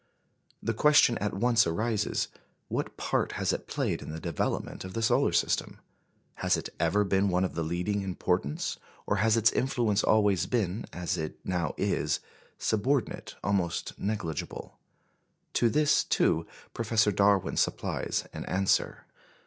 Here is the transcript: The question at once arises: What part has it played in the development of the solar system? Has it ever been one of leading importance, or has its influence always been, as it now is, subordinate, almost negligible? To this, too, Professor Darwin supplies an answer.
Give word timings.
The 0.63 0.73
question 0.73 1.15
at 1.19 1.35
once 1.35 1.67
arises: 1.67 2.29
What 2.69 2.97
part 2.97 3.33
has 3.33 3.53
it 3.53 3.67
played 3.67 4.01
in 4.01 4.09
the 4.09 4.19
development 4.19 4.83
of 4.83 4.93
the 4.95 5.03
solar 5.03 5.31
system? 5.31 5.77
Has 6.37 6.57
it 6.57 6.69
ever 6.79 7.03
been 7.03 7.29
one 7.29 7.43
of 7.45 7.55
leading 7.55 8.01
importance, 8.01 8.79
or 9.05 9.17
has 9.17 9.37
its 9.37 9.51
influence 9.51 10.03
always 10.03 10.47
been, 10.47 10.85
as 10.91 11.19
it 11.19 11.37
now 11.45 11.75
is, 11.77 12.19
subordinate, 12.57 13.35
almost 13.43 13.93
negligible? 13.99 14.79
To 15.53 15.69
this, 15.69 16.03
too, 16.03 16.47
Professor 16.73 17.11
Darwin 17.11 17.55
supplies 17.55 18.25
an 18.33 18.43
answer. 18.45 19.05